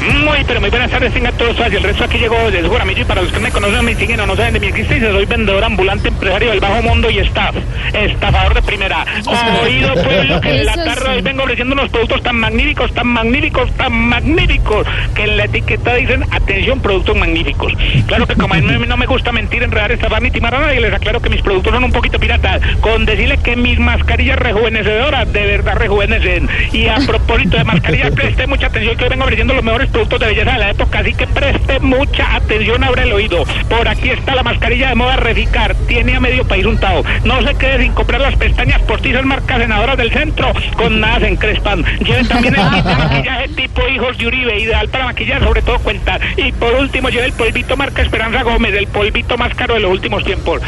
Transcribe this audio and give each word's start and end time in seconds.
Hmm? 0.00 0.17
Muy, 0.38 0.44
pero 0.44 0.60
muy 0.60 0.70
buenas 0.70 0.88
tardes, 0.88 1.12
tengan 1.12 1.36
todos 1.36 1.56
y 1.58 1.74
el 1.74 1.82
resto 1.82 2.04
aquí 2.04 2.16
llegó 2.16 2.48
de 2.52 2.62
Juramillo 2.62 3.02
y 3.02 3.04
para 3.04 3.22
los 3.22 3.32
que 3.32 3.40
me 3.40 3.50
conocen, 3.50 3.84
me 3.84 3.96
siguen 3.96 4.20
o 4.20 4.26
no 4.26 4.36
saben 4.36 4.54
de 4.54 4.60
mi 4.60 4.68
existencia, 4.68 5.10
soy 5.10 5.24
vendedor 5.24 5.64
ambulante, 5.64 6.06
empresario 6.06 6.50
del 6.50 6.60
bajo 6.60 6.80
mundo 6.80 7.10
y 7.10 7.18
staff, 7.18 7.56
estafador 7.92 8.54
de 8.54 8.62
primera. 8.62 9.04
Oído 9.64 9.94
pueblo 9.94 10.40
que 10.40 10.50
en 10.50 10.64
la 10.64 10.74
tarde 10.74 11.00
sí. 11.02 11.08
hoy 11.08 11.22
vengo 11.22 11.42
ofreciendo 11.42 11.74
unos 11.74 11.90
productos 11.90 12.22
tan 12.22 12.36
magníficos, 12.36 12.94
tan 12.94 13.08
magníficos, 13.08 13.72
tan 13.72 13.92
magníficos, 13.92 14.86
que 15.12 15.24
en 15.24 15.38
la 15.38 15.44
etiqueta 15.46 15.96
dicen, 15.96 16.24
atención, 16.30 16.80
productos 16.80 17.16
magníficos. 17.16 17.72
Claro 18.06 18.28
que 18.28 18.36
como 18.36 18.54
a 18.54 18.58
mí 18.58 18.86
no 18.86 18.96
me 18.96 19.06
gusta 19.06 19.32
mentir, 19.32 19.64
enredar, 19.64 19.90
estafar 19.90 20.22
ni 20.22 20.30
timar 20.30 20.54
a 20.54 20.60
nadie, 20.60 20.80
les 20.80 20.94
aclaro 20.94 21.20
que 21.20 21.30
mis 21.30 21.42
productos 21.42 21.74
son 21.74 21.82
un 21.82 21.90
poquito 21.90 22.20
piratas, 22.20 22.62
con 22.80 23.06
decirle 23.06 23.38
que 23.38 23.56
mis 23.56 23.80
mascarillas 23.80 24.38
rejuvenecedoras 24.38 25.32
de 25.32 25.46
verdad 25.46 25.74
rejuvenecen. 25.74 26.48
Y 26.72 26.86
a 26.86 26.98
propósito 27.04 27.56
de 27.56 27.64
mascarillas, 27.64 28.12
preste 28.12 28.46
mucha 28.46 28.66
atención 28.66 28.96
que 28.96 29.02
hoy 29.02 29.10
vengo 29.10 29.24
ofreciendo 29.24 29.54
los 29.54 29.64
mejores 29.64 29.88
productos 29.90 30.20
de 30.20 30.27
belleza 30.28 30.52
de 30.52 30.58
la 30.58 30.70
época, 30.70 30.98
así 30.98 31.14
que 31.14 31.26
preste 31.26 31.80
mucha 31.80 32.36
atención, 32.36 32.84
abre 32.84 33.02
el 33.02 33.12
oído. 33.12 33.44
Por 33.68 33.88
aquí 33.88 34.10
está 34.10 34.34
la 34.34 34.42
mascarilla 34.42 34.90
de 34.90 34.94
moda 34.94 35.16
Reficar, 35.16 35.74
tiene 35.86 36.16
a 36.16 36.20
medio 36.20 36.46
país 36.46 36.66
untado. 36.66 37.02
No 37.24 37.42
se 37.42 37.54
quede 37.54 37.82
sin 37.82 37.92
comprar 37.92 38.20
las 38.20 38.36
pestañas 38.36 38.80
postizas 38.82 39.24
marcas 39.24 39.58
senadoras 39.58 39.96
del 39.96 40.12
centro, 40.12 40.52
con 40.76 41.00
nada 41.00 41.20
se 41.20 41.28
encrespan. 41.28 41.84
Lleve 42.00 42.24
también 42.24 42.54
el 42.56 42.70
kit 42.70 42.84
de 42.84 42.94
maquillaje 43.04 43.48
tipo 43.48 43.88
hijos 43.88 44.18
de 44.18 44.26
Uribe, 44.26 44.60
ideal 44.60 44.88
para 44.88 45.06
maquillar, 45.06 45.42
sobre 45.42 45.62
todo 45.62 45.78
cuentas. 45.78 46.20
Y 46.36 46.52
por 46.52 46.74
último, 46.74 47.08
lleve 47.08 47.26
el 47.26 47.32
polvito 47.32 47.76
marca 47.76 48.02
Esperanza 48.02 48.42
Gómez, 48.42 48.74
el 48.74 48.86
polvito 48.86 49.38
más 49.38 49.54
caro 49.54 49.74
de 49.74 49.80
los 49.80 49.90
últimos 49.90 50.24
tiempos. 50.24 50.60